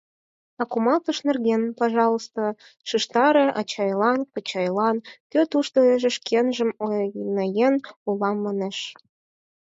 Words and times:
А 0.61 0.63
кумалтыш 0.71 1.17
нерген— 1.27 1.61
пожалуйста, 1.79 2.41
шижтаре, 2.87 3.45
ачайлан, 3.61 4.19
кочайлан, 4.33 4.97
кӧ 5.31 5.41
тушто 5.51 5.79
эше 5.93 6.09
шкенжым 6.17 6.69
онаеҥ 7.31 7.75
улам 8.09 8.37
манеш... 8.45 8.77